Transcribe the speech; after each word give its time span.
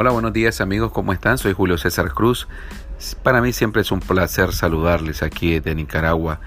Hola, 0.00 0.12
buenos 0.12 0.32
días 0.32 0.60
amigos, 0.60 0.92
¿cómo 0.92 1.12
están? 1.12 1.38
Soy 1.38 1.54
Julio 1.54 1.76
César 1.76 2.14
Cruz. 2.14 2.46
Para 3.24 3.40
mí 3.40 3.52
siempre 3.52 3.82
es 3.82 3.90
un 3.90 3.98
placer 3.98 4.52
saludarles 4.52 5.24
aquí 5.24 5.58
de 5.58 5.74
Nicaragua, 5.74 6.38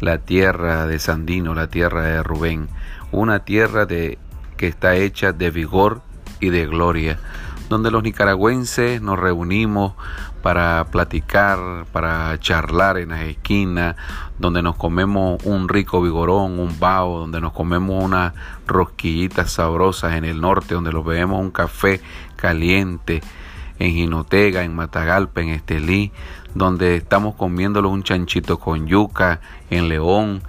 la 0.00 0.18
tierra 0.18 0.86
de 0.86 1.00
Sandino, 1.00 1.52
la 1.56 1.66
tierra 1.66 2.04
de 2.04 2.22
Rubén, 2.22 2.68
una 3.10 3.40
tierra 3.40 3.84
de, 3.84 4.16
que 4.56 4.68
está 4.68 4.94
hecha 4.94 5.32
de 5.32 5.50
vigor 5.50 6.02
y 6.38 6.50
de 6.50 6.66
gloria, 6.66 7.18
donde 7.68 7.90
los 7.90 8.04
nicaragüenses 8.04 9.02
nos 9.02 9.18
reunimos 9.18 9.94
para 10.42 10.86
platicar, 10.90 11.86
para 11.92 12.38
charlar 12.38 12.98
en 12.98 13.10
las 13.10 13.22
esquinas, 13.22 13.96
donde 14.38 14.62
nos 14.62 14.76
comemos 14.76 15.42
un 15.44 15.68
rico 15.68 16.00
vigorón, 16.00 16.58
un 16.58 16.78
bao, 16.78 17.18
donde 17.18 17.40
nos 17.40 17.52
comemos 17.52 18.02
unas 18.02 18.32
rosquillitas 18.66 19.52
sabrosas 19.52 20.14
en 20.14 20.24
el 20.24 20.40
norte, 20.40 20.74
donde 20.74 20.92
los 20.92 21.04
bebemos 21.04 21.40
un 21.40 21.50
café 21.50 22.00
caliente 22.36 23.20
en 23.78 23.92
Jinotega, 23.92 24.62
en 24.62 24.74
Matagalpa, 24.74 25.40
en 25.40 25.48
Estelí, 25.50 26.12
donde 26.54 26.96
estamos 26.96 27.34
comiéndolo 27.34 27.88
un 27.88 28.02
chanchito 28.02 28.58
con 28.58 28.86
yuca 28.86 29.40
en 29.70 29.88
León, 29.88 30.42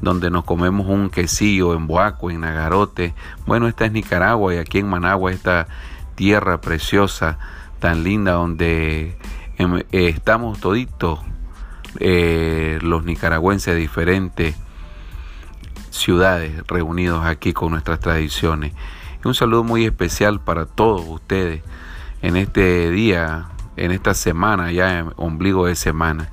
donde 0.00 0.30
nos 0.30 0.44
comemos 0.44 0.86
un 0.88 1.10
quesillo 1.10 1.74
en 1.74 1.86
Boaco, 1.86 2.30
en 2.30 2.40
Nagarote. 2.40 3.14
Bueno, 3.46 3.66
esta 3.68 3.86
es 3.86 3.92
Nicaragua 3.92 4.54
y 4.54 4.58
aquí 4.58 4.78
en 4.78 4.88
Managua, 4.88 5.32
esta 5.32 5.66
tierra 6.14 6.60
preciosa, 6.60 7.38
tan 7.78 8.04
linda, 8.04 8.32
donde 8.32 9.16
em, 9.58 9.76
eh, 9.76 9.84
estamos 9.90 10.60
toditos 10.60 11.20
eh, 12.00 12.78
los 12.82 13.04
nicaragüenses 13.04 13.74
de 13.74 13.80
diferentes 13.80 14.56
ciudades 15.90 16.66
reunidos 16.66 17.24
aquí 17.24 17.52
con 17.52 17.70
nuestras 17.72 18.00
tradiciones. 18.00 18.72
un 19.24 19.34
saludo 19.34 19.64
muy 19.64 19.84
especial 19.84 20.40
para 20.40 20.66
todos 20.66 21.02
ustedes 21.08 21.62
en 22.22 22.36
este 22.36 22.90
día, 22.92 23.48
en 23.76 23.90
esta 23.90 24.14
semana, 24.14 24.70
ya 24.70 25.00
en 25.00 25.12
ombligo 25.16 25.66
de 25.66 25.74
semana. 25.74 26.30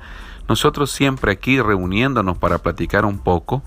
Nosotros 0.47 0.91
siempre 0.91 1.31
aquí 1.31 1.59
reuniéndonos 1.59 2.37
para 2.37 2.59
platicar 2.59 3.05
un 3.05 3.17
poco, 3.17 3.63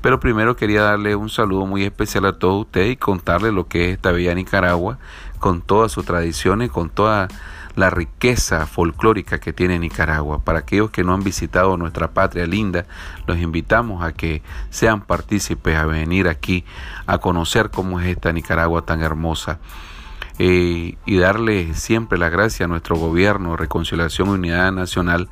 pero 0.00 0.20
primero 0.20 0.54
quería 0.56 0.82
darle 0.82 1.16
un 1.16 1.28
saludo 1.28 1.66
muy 1.66 1.82
especial 1.84 2.26
a 2.26 2.38
todos 2.38 2.66
ustedes 2.66 2.92
y 2.92 2.96
contarles 2.96 3.52
lo 3.52 3.66
que 3.66 3.86
es 3.86 3.96
esta 3.96 4.12
bella 4.12 4.34
Nicaragua, 4.34 4.98
con 5.42 5.60
todas 5.60 5.90
sus 5.90 6.04
tradiciones, 6.04 6.70
con 6.70 6.88
toda 6.88 7.26
la 7.74 7.90
riqueza 7.90 8.64
folclórica 8.64 9.40
que 9.40 9.52
tiene 9.52 9.76
Nicaragua. 9.80 10.44
Para 10.44 10.60
aquellos 10.60 10.90
que 10.90 11.02
no 11.02 11.14
han 11.14 11.24
visitado 11.24 11.76
nuestra 11.76 12.12
patria 12.12 12.46
linda, 12.46 12.86
los 13.26 13.38
invitamos 13.38 14.04
a 14.04 14.12
que 14.12 14.40
sean 14.70 15.00
partícipes, 15.00 15.76
a 15.76 15.84
venir 15.84 16.28
aquí 16.28 16.64
a 17.08 17.18
conocer 17.18 17.70
cómo 17.70 17.98
es 17.98 18.06
esta 18.06 18.32
Nicaragua 18.32 18.82
tan 18.82 19.02
hermosa. 19.02 19.58
Eh, 20.38 20.94
y 21.06 21.18
darle 21.18 21.74
siempre 21.74 22.18
la 22.18 22.28
gracia 22.28 22.66
a 22.66 22.68
nuestro 22.68 22.94
gobierno, 22.94 23.56
Reconciliación 23.56 24.28
y 24.28 24.32
Unidad 24.34 24.70
Nacional, 24.70 25.28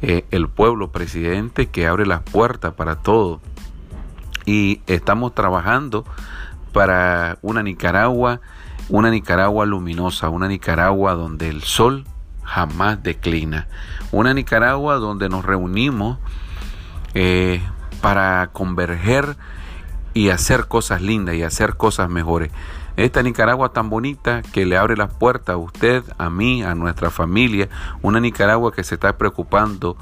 eh, 0.00 0.24
el 0.30 0.48
pueblo 0.48 0.92
presidente 0.92 1.66
que 1.66 1.86
abre 1.86 2.06
las 2.06 2.22
puertas 2.22 2.72
para 2.72 2.96
todo. 2.96 3.42
Y 4.46 4.80
estamos 4.86 5.34
trabajando 5.34 6.06
para 6.72 7.36
una 7.42 7.62
Nicaragua 7.62 8.40
una 8.88 9.10
Nicaragua 9.10 9.66
luminosa, 9.66 10.28
una 10.28 10.48
Nicaragua 10.48 11.14
donde 11.14 11.48
el 11.48 11.62
sol 11.62 12.04
jamás 12.42 13.02
declina, 13.02 13.68
una 14.10 14.34
Nicaragua 14.34 14.96
donde 14.96 15.28
nos 15.28 15.44
reunimos 15.44 16.18
eh, 17.14 17.60
para 18.00 18.50
converger 18.52 19.36
y 20.14 20.28
hacer 20.28 20.66
cosas 20.66 21.00
lindas 21.00 21.34
y 21.36 21.42
hacer 21.42 21.76
cosas 21.76 22.10
mejores. 22.10 22.50
Esta 22.96 23.22
Nicaragua 23.22 23.72
tan 23.72 23.88
bonita 23.88 24.42
que 24.42 24.66
le 24.66 24.76
abre 24.76 24.96
las 24.96 25.14
puertas 25.14 25.54
a 25.54 25.56
usted, 25.56 26.04
a 26.18 26.28
mí, 26.28 26.62
a 26.62 26.74
nuestra 26.74 27.10
familia, 27.10 27.68
una 28.02 28.20
Nicaragua 28.20 28.72
que 28.72 28.84
se 28.84 28.96
está 28.96 29.16
preocupando 29.16 29.96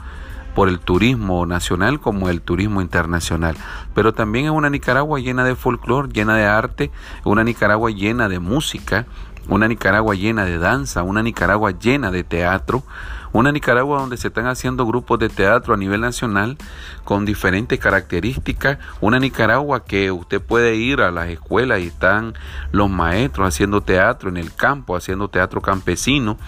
por 0.55 0.69
el 0.69 0.81
turismo 0.81 1.47
nacional 1.47 2.01
como 2.01 2.29
el 2.29 2.43
turismo 2.43 2.81
internacional. 2.81 3.57
Pero 3.95 4.13
también 4.13 4.47
es 4.47 4.51
una 4.51 4.71
Nicaragua 4.71 5.21
llena 5.21 5.45
de 5.45 5.57
folclore, 5.57 6.09
llena 6.13 6.37
de 6.37 6.47
arte, 6.47 6.91
una 7.25 7.45
Nicaragua 7.45 7.91
llena 7.91 8.29
de 8.29 8.39
música, 8.39 9.07
una 9.49 9.69
Nicaragua 9.69 10.15
llena 10.15 10.45
de 10.45 10.59
danza, 10.59 11.03
una 11.03 11.23
Nicaragua 11.23 11.73
llena 11.73 12.11
de 12.11 12.25
teatro, 12.25 12.85
una 13.33 13.53
Nicaragua 13.53 14.01
donde 14.01 14.17
se 14.17 14.29
están 14.29 14.47
haciendo 14.47 14.87
grupos 14.87 15.19
de 15.19 15.29
teatro 15.29 15.75
a 15.75 15.77
nivel 15.77 16.01
nacional 16.01 16.57
con 17.05 17.25
diferentes 17.25 17.79
características, 17.79 18.79
una 19.01 19.19
Nicaragua 19.19 19.85
que 19.85 20.11
usted 20.11 20.41
puede 20.41 20.77
ir 20.77 21.01
a 21.01 21.11
las 21.11 21.29
escuelas 21.29 21.81
y 21.81 21.87
están 21.87 22.35
los 22.73 22.91
maestros 22.91 23.49
haciendo 23.49 23.81
teatro 23.81 24.29
en 24.29 24.37
el 24.37 24.55
campo, 24.55 24.97
haciendo 24.97 25.29
teatro 25.29 25.61
campesino 25.61 26.39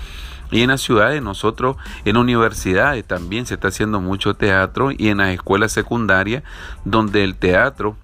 y 0.53 0.63
en 0.63 0.69
las 0.69 0.83
ciudades, 0.83 1.23
nosotros, 1.23 1.77
en 2.05 2.17
universidades 2.17 3.05
también 3.05 3.47
se 3.47 3.55
está 3.55 3.69
haciendo 3.69 4.01
mucho 4.01 4.35
teatro 4.35 4.91
y 4.93 5.09
en 5.09 5.19
las 5.19 5.31
escuelas 5.31 5.73
secundarias, 5.73 6.45
donde 6.85 7.25
el 7.25 7.35
teatro 7.35 7.97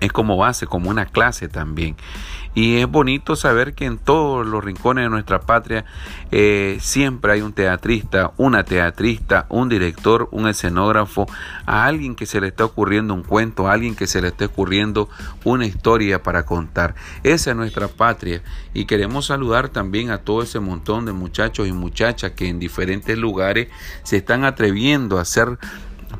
es 0.00 0.10
como 0.10 0.36
base, 0.36 0.66
como 0.66 0.90
una 0.90 1.06
clase 1.06 1.48
también. 1.48 1.96
Y 2.54 2.78
es 2.78 2.88
bonito 2.88 3.36
saber 3.36 3.74
que 3.74 3.84
en 3.84 3.98
todos 3.98 4.46
los 4.46 4.64
rincones 4.64 5.04
de 5.04 5.10
nuestra 5.10 5.40
patria 5.40 5.84
eh, 6.30 6.78
siempre 6.80 7.32
hay 7.32 7.40
un 7.40 7.52
teatrista, 7.52 8.32
una 8.36 8.64
teatrista, 8.64 9.46
un 9.48 9.68
director, 9.68 10.28
un 10.32 10.48
escenógrafo, 10.48 11.26
a 11.66 11.84
alguien 11.84 12.14
que 12.14 12.26
se 12.26 12.40
le 12.40 12.48
está 12.48 12.64
ocurriendo 12.64 13.14
un 13.14 13.22
cuento, 13.22 13.68
a 13.68 13.72
alguien 13.72 13.94
que 13.94 14.06
se 14.06 14.20
le 14.20 14.28
está 14.28 14.46
ocurriendo 14.46 15.08
una 15.44 15.66
historia 15.66 16.22
para 16.22 16.44
contar. 16.44 16.94
Esa 17.22 17.50
es 17.50 17.56
nuestra 17.56 17.88
patria 17.88 18.42
y 18.74 18.86
queremos 18.86 19.26
saludar 19.26 19.68
también 19.68 20.10
a 20.10 20.18
todo 20.18 20.42
ese 20.42 20.60
montón 20.60 21.04
de 21.04 21.12
muchachos 21.12 21.68
y 21.68 21.72
muchachas 21.72 22.32
que 22.32 22.48
en 22.48 22.58
diferentes 22.58 23.16
lugares 23.16 23.68
se 24.02 24.16
están 24.16 24.44
atreviendo 24.44 25.18
a 25.18 25.22
hacer 25.22 25.58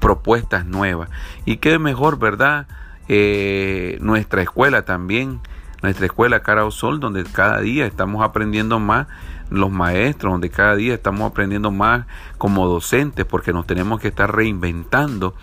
propuestas 0.01 0.67
nuevas. 0.67 1.11
Y 1.45 1.57
qué 1.57 1.79
mejor, 1.79 2.19
¿verdad? 2.19 2.67
Eh, 3.09 3.97
nuestra 4.01 4.43
escuela 4.43 4.85
también 4.85 5.41
nuestra 5.83 6.07
escuela 6.07 6.41
Cara 6.41 6.69
Sol, 6.71 7.01
donde 7.01 7.25
cada 7.25 7.61
día 7.61 7.87
estamos 7.87 8.23
aprendiendo 8.23 8.79
más 8.79 9.07
los 9.51 9.71
maestros, 9.71 10.33
donde 10.33 10.51
cada 10.51 10.77
día 10.77 10.95
estamos 10.95 11.31
aprendiendo 11.31 11.71
más 11.71 12.07
como 12.37 12.67
docentes, 12.67 13.25
porque 13.25 13.53
nos 13.53 13.67
tenemos 13.67 14.01
que 14.01 14.09
estar 14.09 14.35
reinventando 14.35 15.35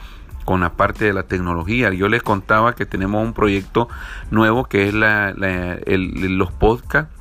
con 0.45 0.61
la 0.61 0.73
parte 0.73 1.05
de 1.05 1.13
la 1.13 1.23
tecnología. 1.23 1.91
Yo 1.91 2.07
les 2.07 2.21
contaba 2.21 2.75
que 2.75 2.85
tenemos 2.85 3.25
un 3.25 3.33
proyecto 3.33 3.89
nuevo 4.29 4.65
que 4.65 4.87
es 4.87 4.93
la, 4.93 5.33
los 5.35 6.51
podcasts 6.51 7.11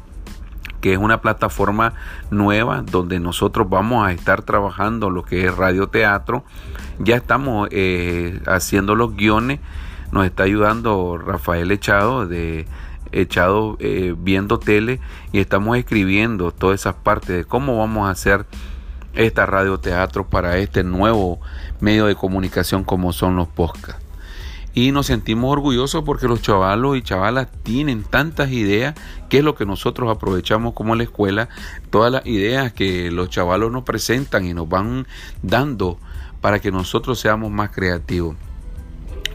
que 0.80 0.92
es 0.92 0.98
una 0.98 1.22
plataforma 1.22 1.94
nueva 2.30 2.82
donde 2.82 3.18
nosotros 3.18 3.70
vamos 3.70 4.06
a 4.06 4.12
estar 4.12 4.42
trabajando 4.42 5.08
lo 5.08 5.24
que 5.24 5.46
es 5.46 5.56
radioteatro. 5.56 6.44
Ya 6.98 7.16
estamos 7.16 7.68
eh, 7.70 8.42
haciendo 8.46 8.94
los 8.94 9.16
guiones. 9.16 9.60
Nos 10.12 10.26
está 10.26 10.42
ayudando 10.42 11.16
Rafael 11.16 11.70
Echado 11.70 12.26
de 12.26 12.66
echado 13.20 13.76
eh, 13.80 14.14
viendo 14.16 14.58
tele 14.58 15.00
y 15.32 15.40
estamos 15.40 15.76
escribiendo 15.78 16.52
todas 16.52 16.80
esas 16.80 16.94
partes 16.94 17.36
de 17.36 17.44
cómo 17.44 17.78
vamos 17.78 18.08
a 18.08 18.10
hacer 18.10 18.46
esta 19.14 19.46
radioteatro 19.46 20.28
para 20.28 20.58
este 20.58 20.82
nuevo 20.82 21.40
medio 21.80 22.06
de 22.06 22.16
comunicación 22.16 22.84
como 22.84 23.12
son 23.12 23.36
los 23.36 23.48
podcasts. 23.48 24.02
Y 24.76 24.90
nos 24.90 25.06
sentimos 25.06 25.52
orgullosos 25.52 26.02
porque 26.02 26.26
los 26.26 26.42
chavalos 26.42 26.96
y 26.96 27.02
chavalas 27.02 27.46
tienen 27.62 28.02
tantas 28.02 28.50
ideas, 28.50 28.96
que 29.28 29.38
es 29.38 29.44
lo 29.44 29.54
que 29.54 29.66
nosotros 29.66 30.10
aprovechamos 30.10 30.74
como 30.74 30.96
la 30.96 31.04
escuela, 31.04 31.48
todas 31.90 32.10
las 32.10 32.26
ideas 32.26 32.72
que 32.72 33.12
los 33.12 33.30
chavalos 33.30 33.70
nos 33.70 33.84
presentan 33.84 34.44
y 34.46 34.52
nos 34.52 34.68
van 34.68 35.06
dando 35.42 35.98
para 36.40 36.58
que 36.58 36.72
nosotros 36.72 37.20
seamos 37.20 37.52
más 37.52 37.70
creativos. 37.70 38.34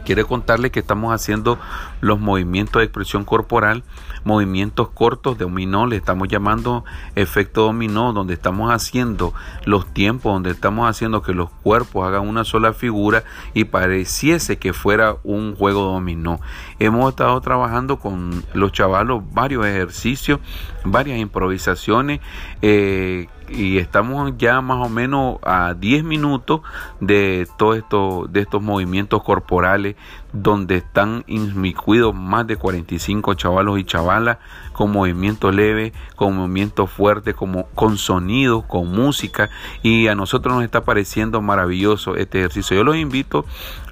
Quiero 0.04 0.26
contarle 0.26 0.70
que 0.70 0.80
estamos 0.80 1.12
haciendo 1.12 1.58
los 2.00 2.18
movimientos 2.18 2.80
de 2.80 2.84
expresión 2.84 3.24
corporal, 3.24 3.84
movimientos 4.24 4.88
cortos 4.88 5.38
de 5.38 5.44
dominó, 5.50 5.86
le 5.86 5.96
estamos 5.96 6.28
llamando 6.28 6.84
efecto 7.16 7.62
dominó, 7.62 8.12
donde 8.12 8.34
estamos 8.34 8.72
haciendo 8.72 9.34
los 9.64 9.92
tiempos, 9.92 10.32
donde 10.32 10.50
estamos 10.50 10.88
haciendo 10.88 11.22
que 11.22 11.34
los 11.34 11.50
cuerpos 11.50 12.06
hagan 12.06 12.26
una 12.28 12.44
sola 12.44 12.72
figura 12.72 13.24
y 13.52 13.64
pareciese 13.64 14.58
que 14.58 14.72
fuera 14.72 15.16
un 15.24 15.56
juego 15.56 15.82
dominó. 15.82 16.40
Hemos 16.78 17.10
estado 17.10 17.40
trabajando 17.40 17.98
con 17.98 18.44
los 18.54 18.72
chavalos 18.72 19.22
varios 19.32 19.66
ejercicios, 19.66 20.40
varias 20.84 21.18
improvisaciones. 21.18 22.20
Eh, 22.62 23.28
y 23.52 23.78
estamos 23.78 24.32
ya 24.38 24.60
más 24.60 24.86
o 24.86 24.88
menos 24.88 25.38
a 25.42 25.74
10 25.74 26.04
minutos 26.04 26.60
de 27.00 27.48
todo 27.58 27.74
esto 27.74 28.26
de 28.28 28.40
estos 28.40 28.62
movimientos 28.62 29.22
corporales 29.24 29.96
donde 30.32 30.76
están 30.76 31.24
inmiscuidos 31.26 32.14
más 32.14 32.46
de 32.46 32.56
45 32.56 33.34
chavalos 33.34 33.78
y 33.80 33.84
chavalas 33.84 34.38
con 34.80 34.92
movimientos 34.92 35.54
leves, 35.54 35.92
con 36.16 36.34
movimientos 36.34 36.90
fuertes, 36.90 37.34
como, 37.34 37.66
con 37.74 37.98
sonidos, 37.98 38.64
con 38.64 38.90
música 38.90 39.50
y 39.82 40.06
a 40.06 40.14
nosotros 40.14 40.54
nos 40.54 40.64
está 40.64 40.84
pareciendo 40.84 41.42
maravilloso 41.42 42.16
este 42.16 42.38
ejercicio. 42.38 42.78
Yo 42.78 42.82
los 42.82 42.96
invito 42.96 43.44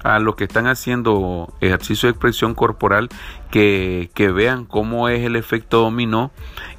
a 0.03 0.17
los 0.17 0.35
que 0.35 0.45
están 0.45 0.65
haciendo 0.65 1.53
ejercicio 1.61 2.07
de 2.07 2.11
expresión 2.11 2.55
corporal 2.55 3.09
que, 3.51 4.09
vean 4.33 4.65
cómo 4.65 5.09
es 5.09 5.25
el 5.25 5.35
efecto 5.35 5.81
dominó 5.81 6.31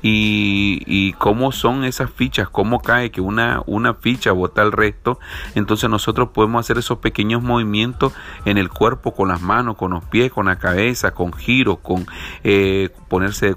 y, 0.02 1.12
cómo 1.14 1.52
son 1.52 1.84
esas 1.84 2.10
fichas, 2.10 2.48
cómo 2.48 2.80
cae 2.80 3.10
que 3.10 3.20
una, 3.20 3.62
una 3.66 3.94
ficha 3.94 4.32
bota 4.32 4.62
el 4.62 4.72
resto. 4.72 5.18
Entonces 5.54 5.90
nosotros 5.90 6.30
podemos 6.32 6.60
hacer 6.60 6.78
esos 6.78 6.98
pequeños 6.98 7.42
movimientos 7.42 8.12
en 8.44 8.58
el 8.58 8.70
cuerpo, 8.70 9.14
con 9.14 9.28
las 9.28 9.40
manos, 9.40 9.76
con 9.76 9.92
los 9.92 10.04
pies, 10.04 10.32
con 10.32 10.46
la 10.46 10.58
cabeza, 10.58 11.12
con 11.12 11.32
giros, 11.32 11.78
con 11.78 12.06
eh, 12.44 12.90
ponerse 13.08 13.46
de 13.46 13.54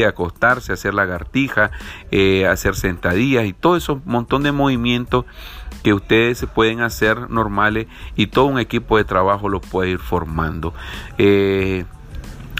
acostarse, 0.00 0.72
hacer 0.72 0.94
lagartija, 0.94 1.70
eh, 2.10 2.46
hacer 2.46 2.74
sentadillas 2.74 3.44
y 3.44 3.52
todo 3.52 3.76
esos 3.76 4.04
montón 4.06 4.42
de 4.42 4.52
movimientos 4.52 5.26
que 5.82 5.92
ustedes 5.92 6.46
pueden 6.54 6.80
hacer 6.80 7.28
normales 7.30 7.86
y 8.16 8.28
todo 8.28 8.46
un 8.46 8.58
equipo 8.58 8.96
de 8.96 9.04
trabajo 9.04 9.48
lo 9.48 9.60
puede 9.60 9.90
ir 9.90 9.98
formando. 9.98 10.72
Eh, 11.18 11.84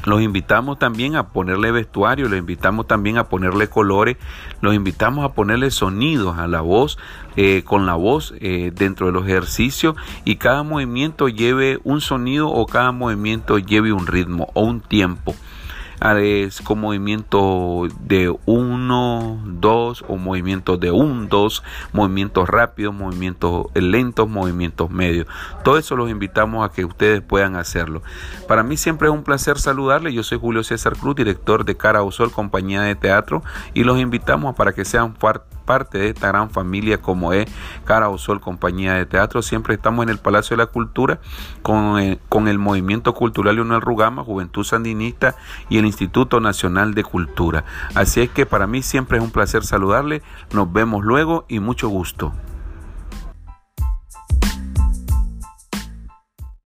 los 0.05 0.21
invitamos 0.21 0.81
también 0.81 1.15
a 1.15 1.29
ponerle 1.29 1.71
vestuario, 1.71 2.29
los 2.29 2.37
invitamos 2.37 2.89
también 2.89 3.19
a 3.19 3.29
ponerle 3.29 3.69
colores, 3.69 4.17
los 4.61 4.75
invitamos 4.75 5.25
a 5.25 5.33
ponerle 5.33 5.71
sonidos 5.71 6.39
a 6.39 6.49
la 6.49 6.61
voz, 6.61 6.99
eh, 7.37 7.63
con 7.65 7.87
la 7.87 7.95
voz 7.95 8.35
dentro 8.41 9.07
de 9.07 9.13
los 9.13 9.25
ejercicios 9.27 9.95
y 10.25 10.37
cada 10.37 10.65
movimiento 10.65 11.29
lleve 11.29 11.79
un 11.85 12.01
sonido 12.01 12.51
o 12.51 12.67
cada 12.67 12.91
movimiento 12.91 13.59
lleve 13.59 13.93
un 13.93 14.09
ritmo 14.09 14.51
o 14.55 14.63
un 14.63 14.81
tiempo 14.81 15.37
es 16.19 16.61
con 16.61 16.81
movimiento 16.81 17.87
de 18.01 18.35
1, 18.47 19.43
2 19.47 20.05
o 20.09 20.17
movimientos 20.17 20.81
de 20.81 20.91
1, 20.91 21.29
2, 21.29 21.63
movimientos 21.93 22.49
rápidos, 22.49 22.95
movimientos 22.95 23.67
lentos, 23.75 24.29
movimientos 24.29 24.91
medios. 24.91 25.27
Todo 25.63 25.79
eso 25.79 25.95
los 25.97 26.11
invitamos 26.11 26.69
a 26.69 26.73
que 26.73 26.85
ustedes 26.85 27.23
puedan 27.23 27.57
hacerlo. 27.57 28.03
Para 28.49 28.63
mí 28.63 28.77
siempre 28.77 29.09
es 29.09 29.15
un 29.15 29.23
placer 29.23 29.59
saludarles. 29.59 30.15
Yo 30.15 30.23
soy 30.23 30.39
Julio 30.39 30.65
César 30.65 30.97
Cruz, 30.97 31.15
director 31.15 31.65
de 31.65 31.77
Cara 31.77 32.03
o 32.03 32.11
compañía 32.31 32.83
de 32.83 32.95
teatro, 32.95 33.43
y 33.75 33.85
los 33.85 33.99
invitamos 33.99 34.55
para 34.55 34.73
que 34.73 34.85
sean 34.85 35.15
parte 35.15 35.52
de 35.93 36.09
esta 36.09 36.29
gran 36.29 36.51
familia 36.51 37.01
como 37.01 37.33
es 37.33 37.47
Cara 37.85 38.09
o 38.09 38.19
Sol, 38.19 38.41
compañía 38.41 38.95
de 38.95 39.07
teatro. 39.07 39.43
Siempre 39.43 39.75
estamos 39.75 40.03
en 40.03 40.11
el 40.11 40.19
Palacio 40.19 40.57
de 40.57 40.63
la 40.63 40.67
Cultura 40.67 41.21
con, 41.63 41.99
eh, 41.99 42.19
con 42.29 42.49
el 42.49 42.59
Movimiento 42.59 43.15
Cultural 43.15 43.55
Leonel 43.55 43.81
Rugama, 43.81 44.25
Juventud 44.25 44.65
Sandinista 44.65 45.35
y 45.69 45.79
el 45.79 45.87
Instituto 45.87 46.41
Nacional 46.41 46.95
de 46.95 47.05
Cultura. 47.05 47.65
Así 47.95 48.21
es 48.21 48.31
que 48.31 48.45
para 48.45 48.67
mí 48.67 48.83
siempre 48.83 49.19
es 49.19 49.25
un 49.25 49.31
placer 49.31 49.65
saludarle. 49.65 50.23
Nos 50.53 50.73
vemos 50.73 51.05
luego 51.05 51.47
y 51.49 51.61
mucho 51.61 51.89
gusto. 51.89 52.33